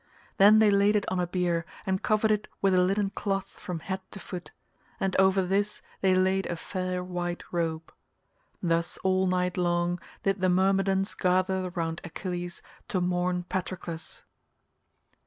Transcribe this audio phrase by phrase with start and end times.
[0.37, 3.81] Then they laid it on a bier and covered it with a linen cloth from
[3.81, 4.49] head to foot,
[4.99, 7.93] and over this they laid a fair white robe.
[8.63, 14.23] Thus all night long did the Myrmidons gather round Achilles to mourn Patroclus.